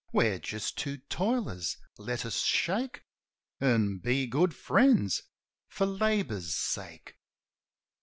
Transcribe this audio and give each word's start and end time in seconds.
We're 0.11 0.39
just 0.39 0.79
two 0.79 0.97
toilers; 1.09 1.77
let 1.99 2.25
us 2.25 2.39
shake. 2.41 3.03
An' 3.59 3.99
be 3.99 4.25
good 4.25 4.55
friends— 4.55 5.21
for 5.67 5.85
labour's 5.85 6.55
sake.' 6.55 7.19